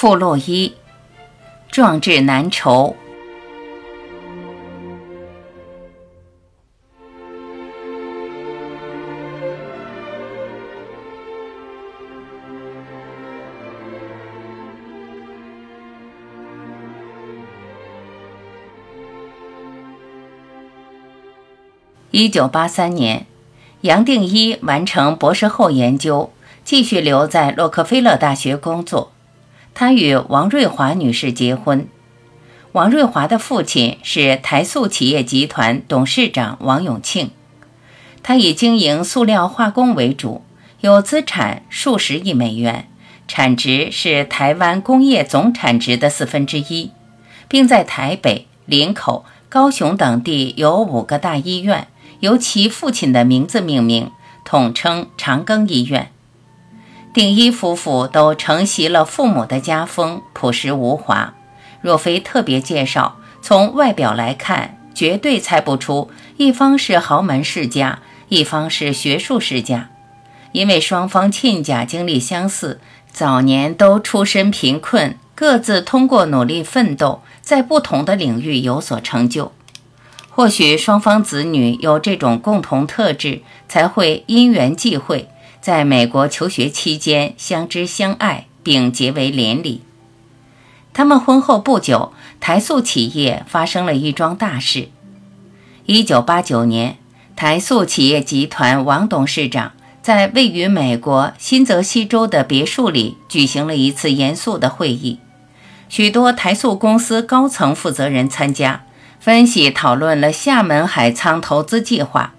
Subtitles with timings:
[0.00, 0.72] 傅洛伊：
[1.70, 2.96] 壮志难酬。
[22.10, 23.26] 一九八三年，
[23.82, 26.32] 杨定一完成博士后研究，
[26.64, 29.12] 继续留在洛克菲勒大学工作。
[29.80, 31.88] 他与王瑞华女士结婚。
[32.72, 37.30] 王瑞华的父亲是台塑企业集团董事长王永庆。
[38.22, 40.42] 他以经营塑料化工为主，
[40.82, 42.90] 有资产数十亿美元，
[43.26, 46.90] 产值是台湾工业总产值的四分之一，
[47.48, 51.88] 并在台北、林口、高雄等地有五个大医院。
[52.18, 54.10] 由其父亲的名字命名，
[54.44, 56.12] 统称长庚医院。
[57.12, 61.34] 定一夫妇都承袭了父母的家风，朴实无华。
[61.80, 69.90] 若非特别介绍，从外表来看，绝对猜不出一方是豪门世家，一方是学术世家。
[70.52, 72.80] 因为双方亲家经历相似，
[73.10, 79.52] 早年都出身贫困，各自通过努力奋斗，在不同的领域有所成就。
[80.28, 85.28] 或许双方子女有这种共同特质，才会因缘际会，
[85.60, 89.82] 在美国求学期间相知相爱，并结为连理。
[90.92, 94.88] 他们婚后不久，台塑企业发生了一桩大事。
[95.86, 96.96] 一九八九年，
[97.36, 105.18] 台塑企业集团王董事长在位于美国新泽西州的别墅里举行了一次严肃的会议，
[105.88, 108.84] 许多台塑公司高层负责人参加。
[109.20, 112.32] 分析讨论了厦门海沧投资计划，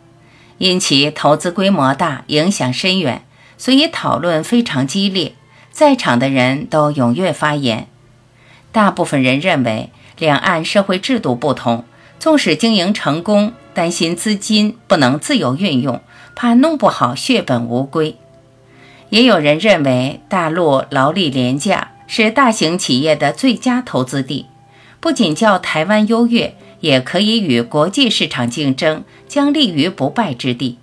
[0.62, 3.26] 因其投资规模大、影响深远，
[3.58, 5.34] 所以讨论非常激烈。
[5.72, 7.88] 在场的人都踊跃发言。
[8.72, 9.90] 大部分人认为，
[10.20, 11.84] 两岸社会制度不同，
[12.20, 16.00] 纵使经营成功，担心资金不能自由运用，
[16.36, 18.16] 怕弄不好血本无归。
[19.10, 24.46] 也有人认为，大陆劳力廉价，是大型企业的最佳投资地，
[25.00, 26.54] 不仅叫台湾优越。
[26.82, 30.78] 也可以与国际市场竞争，将立于不败之地。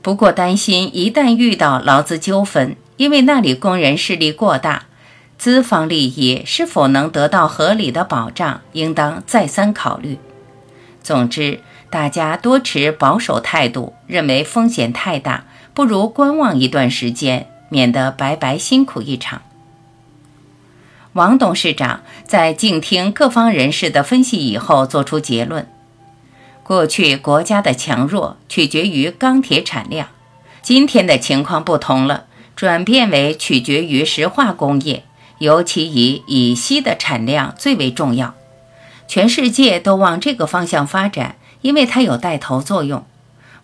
[0.00, 4.84] 不过担心一旦遇到劳资纠纷，因为那里工人势力过大，
[5.36, 10.18] 资方利益是否能得到合理的保障，应当再三考虑。
[11.02, 15.44] 总之，大家多持保守态度，认为风险太大，
[15.74, 19.42] 不如观望一段时间，免得白白辛苦一场。
[21.14, 25.66] 王董事长在静听各方人士的分析以后，作出结论：
[26.62, 30.06] 过去国家的强弱取决于钢铁产量，
[30.62, 35.02] 今天的情况不同了，转变为取决于石化工业，
[35.38, 38.34] 尤其以乙烯的产量最为重要。
[39.08, 43.04] 全世界都往这个方向发展，因为它有带头作用。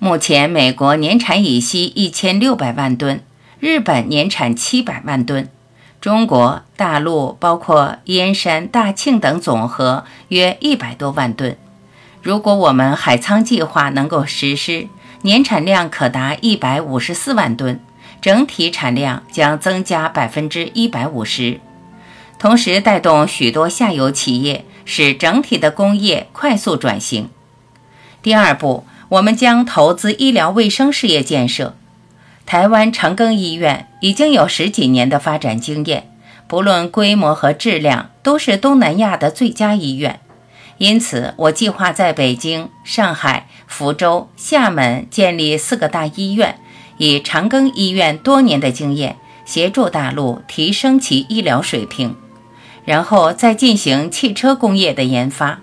[0.01, 3.23] 目前，美国年产乙烯一千六百万吨，
[3.61, 5.49] 日本年产七百万吨。
[6.01, 11.57] 中国大陆包括燕山、大庆等总和约一百多万吨。
[12.23, 14.89] 如果我们海沧计划能够实施，
[15.23, 17.81] 年产量可达一百五十四万吨，
[18.21, 21.61] 整体产量将增加百分之一百五十，
[22.39, 27.31] 同时带动许多下游企业，使整体的工业快速转型。
[28.23, 31.77] 第二步，我们将投资医疗卫生事业建设。
[32.47, 36.09] 台湾长庚医院已经有十几年的发展经验，
[36.47, 40.21] 不论规模和质量，都是东南亚的最佳医院。
[40.79, 46.57] 因此，我计划在北京、上海、福州、厦门建立四个大医院，
[46.99, 52.15] 以长庚医院多年的经验，协助大陆提升其医疗水平，
[52.85, 55.59] 然后再进行汽车工业的研发。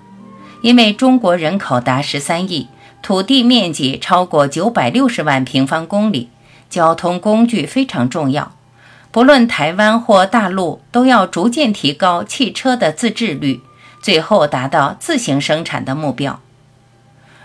[0.62, 2.68] 因为中国人口达十三亿，
[3.02, 6.28] 土地面积超过九百六十万平方公里。
[6.74, 8.52] 交通工具非常重要，
[9.12, 13.62] 不论台湾或大陆，都要逐渐提高汽车的自制率，
[14.02, 16.40] 最后达到自行生产的目标。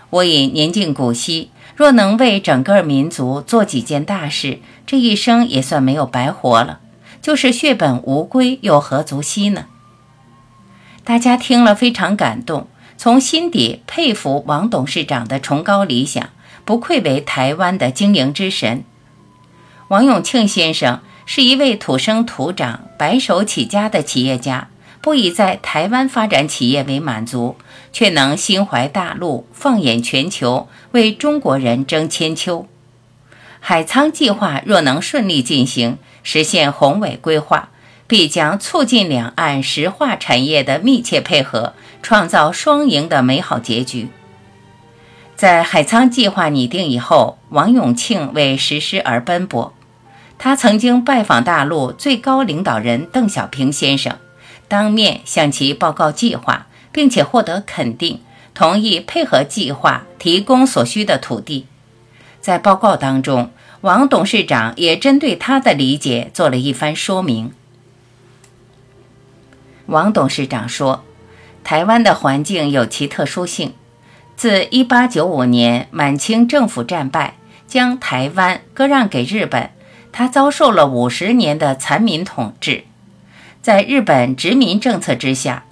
[0.09, 6.79] 我已年近古稀，若能为整个民族做几件大事，这一生也算没有白活了。
[7.21, 9.65] 就是血本无归，又何足惜呢？
[11.03, 12.67] 大家听了非常感动，
[12.97, 16.29] 从心底佩服王董事长的崇高理想，
[16.65, 18.83] 不愧为台湾的经营之神。
[19.89, 24.69] 王永庆先生是一位土生土长、白手起家的企业家，
[25.01, 27.55] 不以在台湾发展企业为满足，
[27.91, 32.67] 却能心怀大陆、放眼全球，为中国人争千秋。
[33.59, 37.69] 海沧计划若能顺利进行，实现宏伟规划，
[38.05, 44.09] 必将促进两岸石化产业的密切配合，创造双赢的美好结局。
[45.35, 49.73] 在海沧计划拟定以后，王永庆为实施而奔波。
[50.39, 54.17] 他曾经拜访大陆最高领导人邓小平先生，
[54.69, 58.21] 当面向其报告计划，并且获得肯定，
[58.53, 61.67] 同意配合计划提供所需的土地。
[62.39, 63.51] 在报告当中，
[63.81, 67.51] 王董事长也针对他的理解做了一番说明。
[69.87, 71.03] 王董事长说
[71.65, 73.73] ：“台湾的环境有其特殊性。
[74.37, 77.35] 自1895年满清政府战败，
[77.67, 79.71] 将台湾割让给日本，
[80.11, 82.83] 他遭受了五十年的残民统治。
[83.61, 85.63] 在日本殖民政策之下，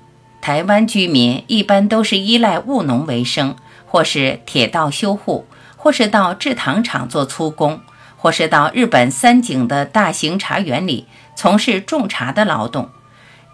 [0.41, 3.55] 台湾居民一般都是依赖务农为生，
[3.85, 5.45] 或是铁道修护，
[5.75, 7.81] 或是到制糖厂做粗工，
[8.17, 12.89] 或是到日本三井的大型茶园里从事种茶的劳动。”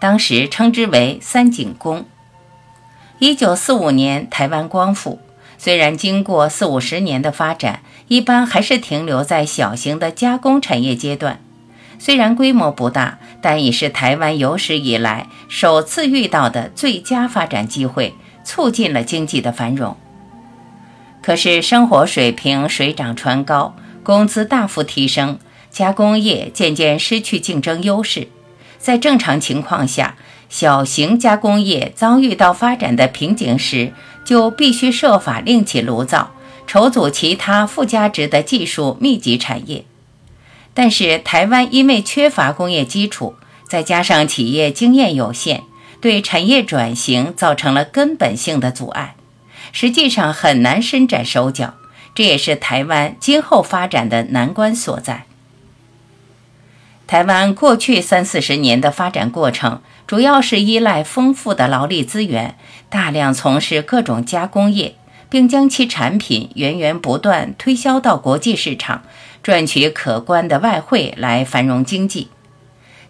[0.00, 2.04] 当时称之为三井工。
[3.20, 5.20] 一九四五年台湾光复，
[5.64, 11.40] 虽然经过四五十年的发展，一般还是停留在小型的加工产业阶段。
[11.98, 18.12] 虽然规模不大，但已是台湾有史以来首次遇到的最佳发展机会，
[18.44, 19.96] 促进了经济的繁荣。
[21.22, 25.38] 可是生活水平水涨船高，工资大幅提升，
[25.70, 28.28] 加工业渐渐失去竞争优势。
[28.76, 30.16] 在正常情况下，
[30.48, 33.92] 小型加工业遭遇到发展的瓶颈时，
[34.24, 36.30] 就必须设法另起炉灶，
[36.66, 39.84] 筹组其他附加值的技术密集产业。
[40.72, 43.34] 但是，台湾因为缺乏工业基础，
[43.68, 45.62] 再加上企业经验有限，
[46.00, 49.14] 对产业转型造成了根本性的阻碍，
[49.72, 51.74] 实际上很难伸展手脚。
[52.14, 55.26] 这也是台湾今后发展的难关所在。
[57.06, 62.56] 台湾过去三四十年的发展过程，主要是依赖丰富的劳力资源，
[62.88, 64.94] 大量从事各种加工业，
[65.28, 69.02] 并将其产品源源不断推销到国际市场，
[69.42, 72.28] 赚取可观的外汇来繁荣经济。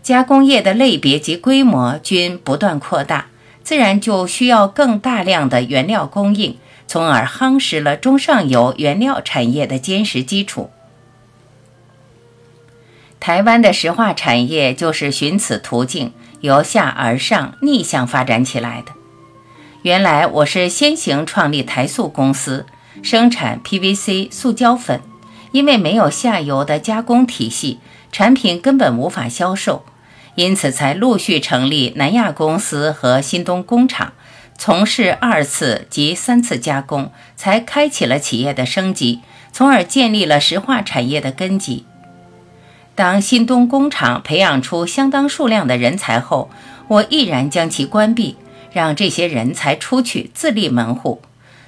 [0.03, 3.29] 加工业的类别及规模均不断扩大，
[3.63, 6.59] 自然就需要更大量的原料供应，
[6.89, 10.71] 从而夯实了中上游原料产业的坚实基础。
[13.25, 16.13] 台湾的石化产业就是循此途径
[16.43, 18.93] 由下而上逆向发展起来的。
[19.81, 22.67] 原来我是先行创立台塑公司，
[23.03, 25.01] 生产 PVC 塑胶粉，
[25.53, 27.79] 因为没有下游的加工体系，
[28.13, 29.87] 产品根本无法销售，
[30.35, 34.13] 因此才陆续成立南亚公司和新东工厂，
[34.59, 41.87] 从事二次及三次加工，才开启了企业的升级，从而建立了石化产业的根基。
[42.95, 46.49] 当新东工厂培养出相当数量的人才后，
[46.87, 48.37] 我毅然将其关闭，
[48.73, 51.21] 让这些人才出去自立门户，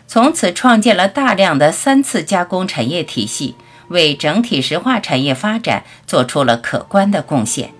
[0.07, 3.57] 从此创建了大量的三次加工产业体系，
[3.89, 7.71] 为整体石化产业发展做出了可观的贡献。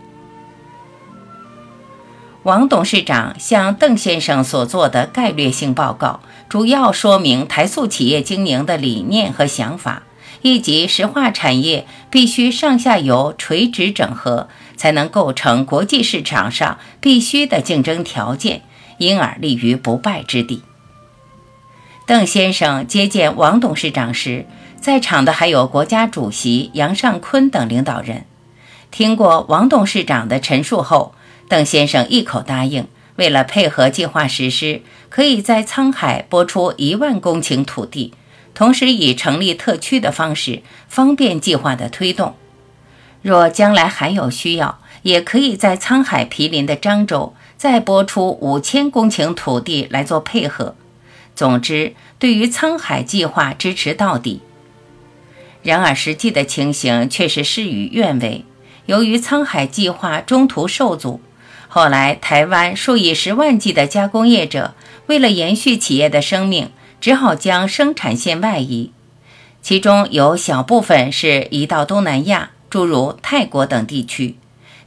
[2.43, 10.03] 王董事长向邓先生所做的概略性报告，主要说明台塑企业经营的理念和想法。
[10.47, 18.63] 一级石化产业必须上下游垂直整合，才能构成国际市场上必须的竞争条件，
[18.99, 20.63] 因而立于不败之地。
[22.07, 24.47] 邓先生接见王董事长时，
[24.81, 28.25] 在场的还有国家主席杨尚昆等领导人。
[28.93, 31.17] 听过王董事长的陈述后，
[31.49, 32.87] 邓先生一口答应，
[33.17, 38.13] 为了配合计划实施，可以在沧海拨出一万公顷土地。
[38.57, 42.35] 同时以成立特区的方式，方便计划的推动。
[43.21, 50.75] 若将来还有需要，也可以在沧海毗邻的漳州再拨出五千公顷土地来做配合。
[51.35, 54.41] 总之，对于沧海计划支持到底。
[55.63, 58.47] 然而，实际的情形却是事与愿违。
[58.87, 61.21] 由于沧海计划中途受阻，
[61.69, 64.73] 后来台湾数以十万计的加工业者
[65.09, 66.71] 为了延续企业的生命。
[67.01, 68.91] 只好将生产线外移，
[69.63, 74.35] 其中有小部分是移到东南亚，诸如泰国等地区；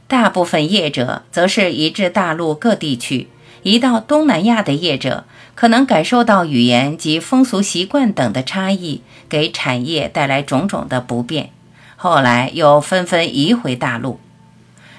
[0.06, 3.28] 大部分业者则是移至大陆各地区。
[3.62, 5.24] 移到东南亚的业者
[5.54, 11.50] 可能感受到语言及风俗习惯等的差异，给产业带来种种的不便，
[11.96, 14.18] 后来又纷纷移回大陆。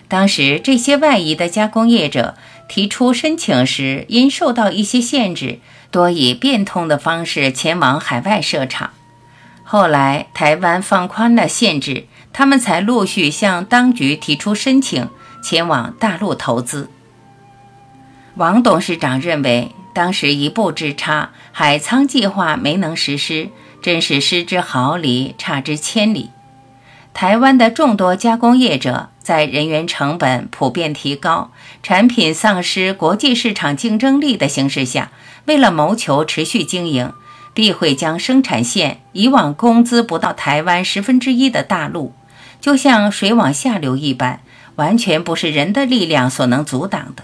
[0.07, 2.35] 当时这些外移的加工业者
[2.67, 5.59] 提出申请时，因受到一些限制。
[5.91, 8.91] 多以变通的方式前往海外设厂，
[9.63, 15.09] 后来台湾放宽了限制，他们才陆续向当局提出申请，
[15.43, 16.89] 前往大陆投资。
[18.35, 23.49] 王董事长认为，当时一步之差，海沧计划没能实施，
[23.81, 26.29] 真是失之毫厘，差之千里。
[27.13, 31.51] 台湾的众多加工业者在人员成本普遍提高、
[31.83, 35.11] 产品丧失国际市场竞争力的形势下，
[35.45, 37.11] 为了谋求持续经营，
[37.53, 42.13] 必会将生产线移往工资不到台湾十分之一的大陆，
[42.59, 44.41] 就像水往下流一般，
[44.75, 47.23] 完全不是人的力量所能阻挡的。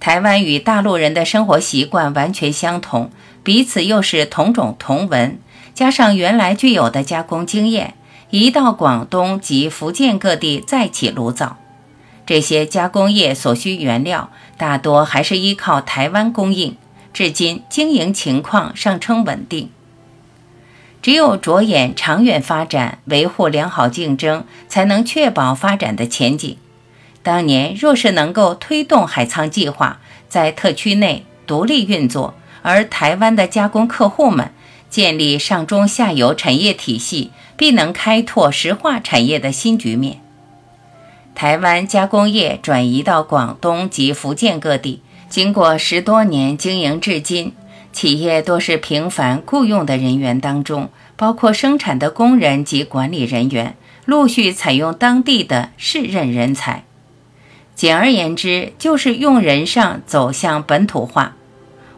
[0.00, 3.10] 台湾与大陆人的生活习惯完全相同，
[3.42, 5.38] 彼此又是同种同文，
[5.74, 7.94] 加上原来具有的加工经验，
[8.30, 11.56] 一到广东及福建各地再起炉灶。
[12.26, 16.76] 这些加工业所需原料大多还是依靠台湾供应，
[17.16, 19.70] 至今经营情况尚称稳定。
[21.00, 26.58] 只有着眼长远发展，维护良好竞争，才能确保发展的前景。
[27.22, 34.52] 当年若是能够推动海沧计划在特区内独立运作，而台湾的加工客户们
[34.90, 40.20] 建立上中下游产业体系，必能开拓石化产业的新局面。
[41.34, 47.52] 台湾加工业转移到广东及福建各地，经过十多年经营至今，
[47.92, 56.84] 企业多是平凡雇佣的人员当中，包括生产的工人及管理人员，陆续采用当地的适任人才。
[57.74, 61.36] 简而言之，就是用人上走向本土化。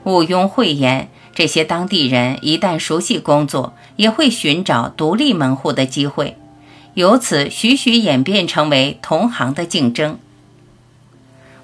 [0.04, 6.37] 毋庸讳言，这些当地人一旦熟悉工作，也会寻找独立门户的机会，
[6.94, 10.18] 由此徐徐演变成为同行的竞争。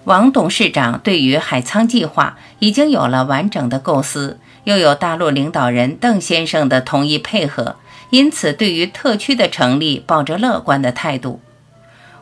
[0.04, 7.76] 王董事长对于海沧计划已经有了完整的构思，又有大陆领导人邓先生的同意配合，
[8.10, 11.40] 因此对于特区的成立抱着乐观的态度。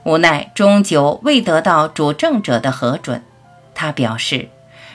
[0.04, 3.22] 无奈，终究未得到主政者的核准。
[3.74, 4.48] 他表示，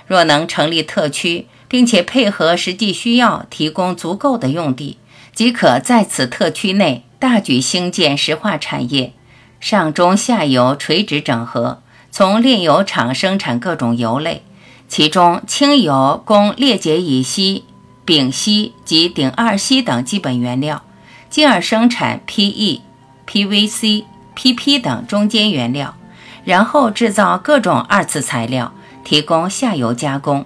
[0.05, 4.97] 若能成立特区，并且配合实际需要，提供足够的用地，
[5.33, 9.11] 即可在此特区内大举兴建石化产业，
[9.59, 14.43] 上中下游垂直整合，从炼油厂生产各种油类，
[14.87, 17.63] 其中轻油供裂解乙烯、
[18.05, 20.83] 丙烯及丙二烯等基本原料，
[21.29, 22.81] 进而生产 PE、
[23.27, 24.05] PVC。
[24.39, 25.97] PP 等中间原料，
[26.43, 28.71] 然后制造各种二次材料，
[29.03, 30.45] 提供下游加工，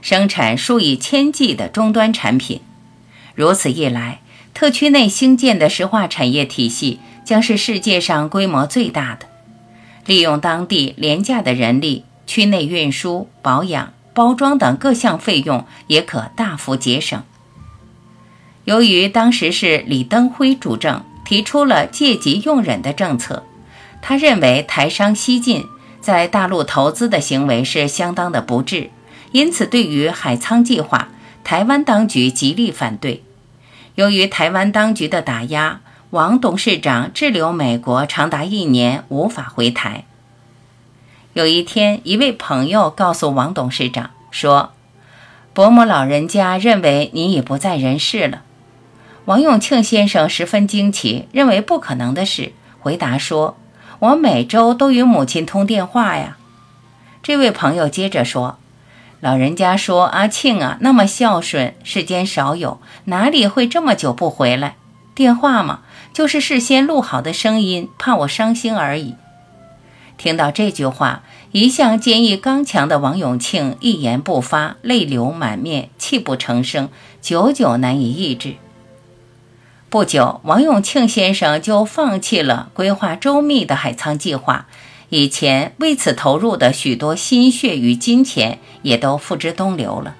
[0.00, 2.62] 生产数以千计的终端产品。
[3.34, 4.22] 如此一来，
[4.54, 9.26] 特区内兴建的石化产业体系将是世界上规模最大的。
[10.06, 17.22] 利用当地廉价的人力，区内运输、保养、包装等各项费用也可大幅节省。
[18.64, 21.04] 由于当时是李登辉主政。
[21.26, 23.42] 提出了借机用人的政策，
[24.00, 25.64] 他认为台商西进
[26.00, 28.90] 在大陆投资的行为是相当的不智，
[29.32, 31.08] 因此对于海沧计划，
[31.42, 33.24] 台湾当局极力反对。
[33.96, 35.80] 由于台湾当局的打压，
[36.16, 40.04] 王董事长滞留美国长达一年，无法回台。
[41.34, 44.72] 有一天，一位朋友告诉王董事长说
[45.52, 48.40] ：“伯母老人家认为你已不在人世了。”
[49.26, 53.58] 王永庆先生十分惊奇，认为不可能的事，回答说
[54.00, 56.38] ：“我每周都与母亲通电话呀。”
[57.22, 58.56] 这位朋友接着说
[59.20, 64.76] ：“老人家说阿庆啊，那么孝顺，世间少有，哪里会这么久不回来？
[65.16, 65.80] 电话嘛，
[66.12, 69.14] 就是事先录好的声音，怕我伤心而已。”
[70.18, 78.56] 听到这句话，一向坚毅刚强的王永庆一言不发，泪流满面，泣不成声，久久难以抑制。
[79.88, 84.66] 不久，王永庆先生就放弃了规划周密的海沧计划，
[85.08, 90.16] 以前为此投入的许多心血与金钱也都付之东流了。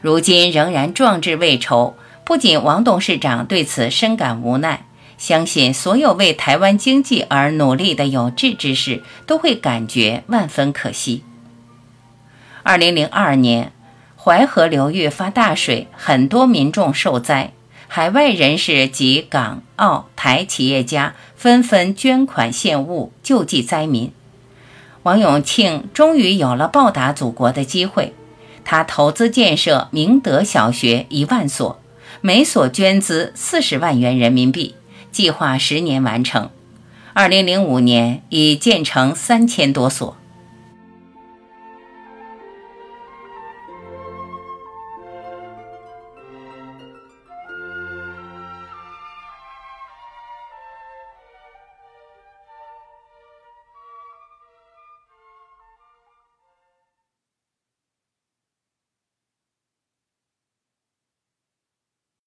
[0.00, 4.84] 如今仍然壮志未酬，不仅王董事长对此深感无奈，
[5.16, 11.22] 相信所有为台湾经济而努力的有志之士都会感觉万分可惜。
[12.64, 13.70] 二零零二年，
[14.16, 17.52] 淮河流域发大水，很多民众受灾。
[17.86, 24.10] 海外人士及港澳台企业家纷纷捐款献物救济灾民。
[25.04, 28.12] 王永庆终于有了报答祖国的机会，
[28.64, 31.80] 他投资建设明德小学一万所，
[32.26, 34.74] 每所捐资四十万元人民币，
[35.12, 36.50] 计划十年完成。
[37.12, 40.16] 二零零五年已建成三千多所。